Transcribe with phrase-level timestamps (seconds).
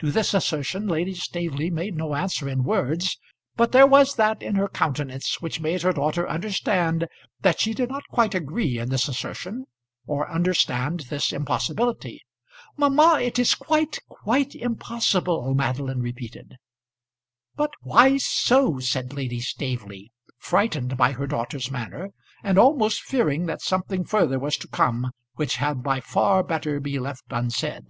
[0.00, 3.18] To this assertion Lady Staveley made no answer in words,
[3.56, 7.06] but there was that in her countenance which made her daughter understand
[7.40, 9.64] that she did not quite agree in this assertion,
[10.06, 12.20] or understand this impossibility.
[12.76, 16.56] "Mamma, it is quite, quite impossible!" Madeline repeated.
[17.56, 22.10] "But why so?" said Lady Staveley, frightened by her daughter's manner,
[22.42, 26.98] and almost fearing that something further was to come which had by far better be
[26.98, 27.86] left unsaid.